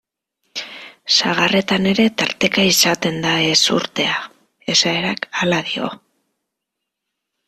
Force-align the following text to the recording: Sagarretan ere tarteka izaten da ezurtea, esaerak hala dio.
Sagarretan 1.15 1.89
ere 1.89 2.05
tarteka 2.21 2.65
izaten 2.69 3.19
da 3.25 3.33
ezurtea, 3.49 4.15
esaerak 4.77 5.29
hala 5.43 5.61
dio. 5.69 5.91